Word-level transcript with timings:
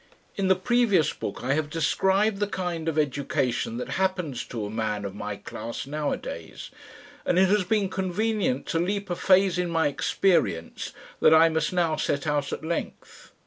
In 0.35 0.47
the 0.47 0.55
previous 0.55 1.13
book 1.13 1.43
I 1.43 1.53
have 1.53 1.69
described 1.69 2.39
the 2.39 2.47
kind 2.47 2.89
of 2.89 2.97
education 2.97 3.77
that 3.77 3.89
happens 4.01 4.43
to 4.45 4.65
a 4.65 4.69
man 4.71 5.05
of 5.05 5.13
my 5.13 5.35
class 5.35 5.85
nowadays, 5.85 6.71
and 7.23 7.37
it 7.37 7.49
has 7.49 7.63
been 7.63 7.87
convenient 7.87 8.65
to 8.69 8.79
leap 8.79 9.11
a 9.11 9.15
phase 9.15 9.59
in 9.59 9.69
my 9.69 9.89
experience 9.89 10.91
that 11.19 11.35
I 11.35 11.49
must 11.49 11.71
now 11.71 11.97
set 11.97 12.25
out 12.25 12.51
at 12.51 12.65
length. 12.65 13.31